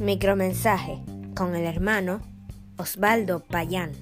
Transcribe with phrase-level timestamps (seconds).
[0.00, 0.98] Micromensaje
[1.34, 2.20] con el hermano
[2.76, 3.92] Osvaldo Payán.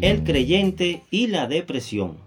[0.00, 2.18] El creyente y la depresión.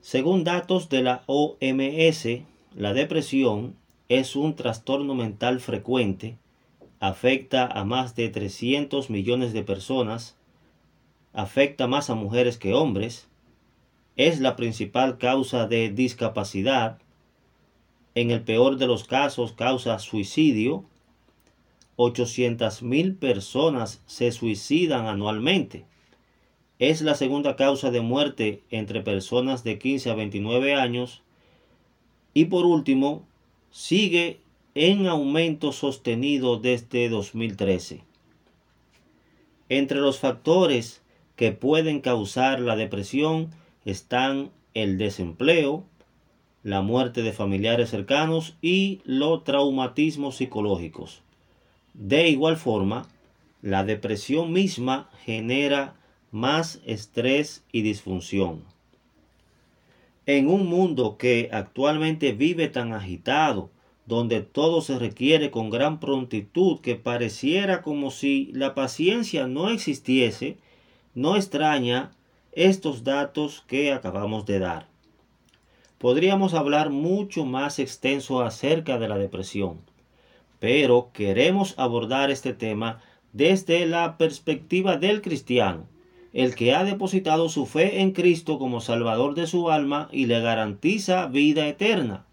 [0.00, 2.26] Según datos de la OMS,
[2.74, 3.76] la depresión
[4.08, 6.38] es un trastorno mental frecuente,
[7.00, 10.36] afecta a más de 300 millones de personas,
[11.32, 13.28] afecta más a mujeres que hombres,
[14.16, 16.98] es la principal causa de discapacidad,
[18.14, 20.84] en el peor de los casos causa suicidio,
[21.96, 25.84] 800.000 personas se suicidan anualmente.
[26.78, 31.22] Es la segunda causa de muerte entre personas de 15 a 29 años.
[32.34, 33.26] Y por último,
[33.70, 34.40] sigue
[34.74, 38.02] en aumento sostenido desde 2013.
[39.68, 41.02] Entre los factores
[41.36, 43.50] que pueden causar la depresión
[43.84, 45.84] están el desempleo,
[46.62, 51.22] la muerte de familiares cercanos y los traumatismos psicológicos.
[51.92, 53.06] De igual forma,
[53.62, 55.94] la depresión misma genera
[56.30, 58.64] más estrés y disfunción.
[60.26, 63.70] En un mundo que actualmente vive tan agitado,
[64.06, 70.58] donde todo se requiere con gran prontitud que pareciera como si la paciencia no existiese,
[71.14, 72.10] no extraña
[72.56, 74.88] estos datos que acabamos de dar.
[75.98, 79.80] Podríamos hablar mucho más extenso acerca de la depresión,
[80.60, 83.00] pero queremos abordar este tema
[83.32, 85.86] desde la perspectiva del cristiano,
[86.32, 90.40] el que ha depositado su fe en Cristo como Salvador de su alma y le
[90.40, 92.26] garantiza vida eterna.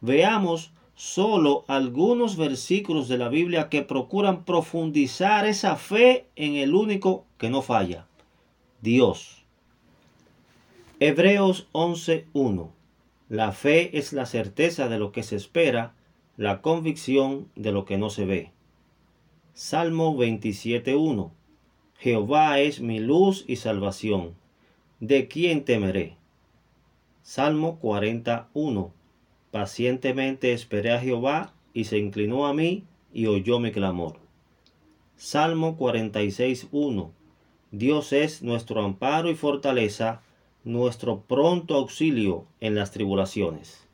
[0.00, 7.24] Veamos solo algunos versículos de la Biblia que procuran profundizar esa fe en el único
[7.38, 8.06] que no falla,
[8.82, 9.39] Dios.
[11.02, 12.68] Hebreos 11.1
[13.30, 15.94] La fe es la certeza de lo que se espera,
[16.36, 18.50] la convicción de lo que no se ve.
[19.54, 21.30] Salmo 27.1
[21.96, 24.34] Jehová es mi luz y salvación.
[25.00, 26.18] ¿De quién temeré?
[27.22, 28.92] Salmo 41.
[29.50, 34.18] Pacientemente esperé a Jehová y se inclinó a mí y oyó mi clamor.
[35.16, 37.10] Salmo 46.1.
[37.70, 40.20] Dios es nuestro amparo y fortaleza,
[40.64, 43.88] nuestro pronto auxilio en las tribulaciones.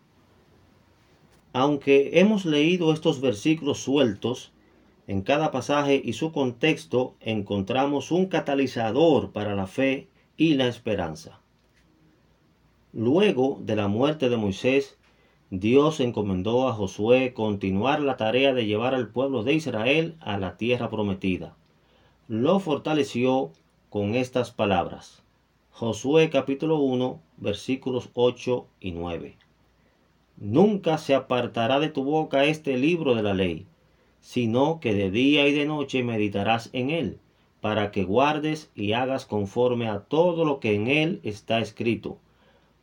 [1.52, 4.52] Aunque hemos leído estos versículos sueltos,
[5.06, 11.40] en cada pasaje y su contexto encontramos un catalizador para la fe y la esperanza.
[12.92, 14.98] Luego de la muerte de Moisés,
[15.50, 20.56] Dios encomendó a Josué continuar la tarea de llevar al pueblo de Israel a la
[20.56, 21.54] tierra prometida.
[22.26, 23.52] Lo fortaleció
[23.88, 25.22] con estas palabras.
[25.78, 29.36] Josué capítulo 1 versículos 8 y 9.
[30.38, 33.66] Nunca se apartará de tu boca este libro de la ley
[34.22, 37.18] sino que de día y de noche meditarás en él,
[37.60, 42.16] para que guardes y hagas conforme a todo lo que en él está escrito,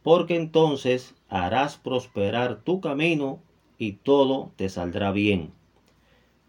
[0.04, 3.40] porque entonces harás prosperar tu camino
[3.80, 5.52] y todo te saldrá bien.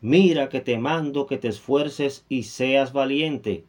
[0.03, 3.65] Mira que te mando que te esfuerces y seas valiente,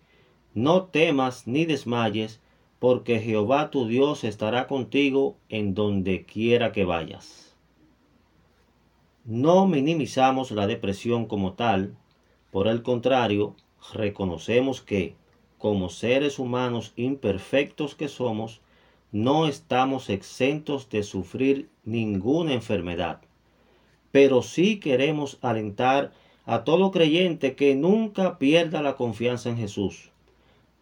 [0.53, 2.41] no temas ni desmayes,
[2.79, 7.55] porque Jehová tu Dios estará contigo en donde quiera que vayas.
[9.23, 11.95] No minimizamos la depresión como tal,
[12.51, 13.55] por el contrario,
[13.93, 15.15] reconocemos que,
[15.57, 18.61] como seres humanos imperfectos que somos,
[19.11, 23.21] no estamos exentos de sufrir ninguna enfermedad.
[24.11, 26.11] Pero sí queremos alentar
[26.45, 30.11] a todo creyente que nunca pierda la confianza en Jesús.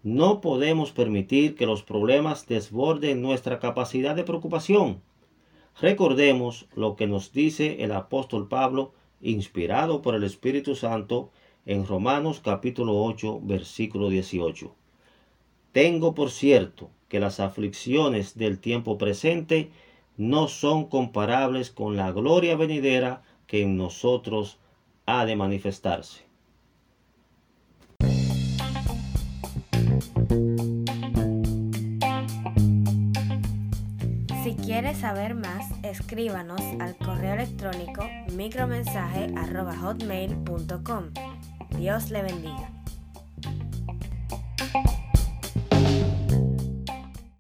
[0.03, 5.02] No podemos permitir que los problemas desborden nuestra capacidad de preocupación
[5.81, 11.31] Recordemos lo que nos dice el apóstol Pablo, inspirado por el Espíritu Santo,
[11.66, 14.75] en Romanos capítulo 8, versículo 18.
[15.72, 19.72] Tengo por cierto que las aflicciones del tiempo presente
[20.16, 24.60] no son comparables con la gloria venidera que en nosotros
[25.07, 26.22] ha de manifestarse.
[34.44, 38.03] Si quieres saber más, escríbanos al correo electrónico
[38.35, 41.03] micromensaje.hotmail.com.
[41.77, 42.82] Dios le bendiga.